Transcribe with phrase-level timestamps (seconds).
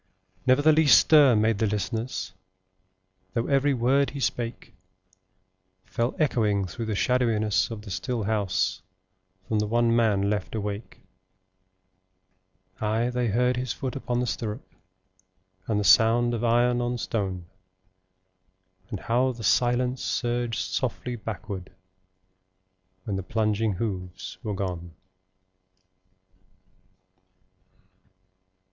[0.47, 2.33] Never the least stir made the listeners,
[3.35, 4.73] Though every word he spake
[5.85, 8.81] Fell echoing through the shadowiness of the still house
[9.47, 11.01] From the one man left awake:
[12.79, 14.67] Ay, they heard his foot upon the stirrup,
[15.67, 17.45] And the sound of iron on stone,
[18.89, 21.71] And how the silence surged softly backward,
[23.03, 24.95] When the plunging hoofs were gone.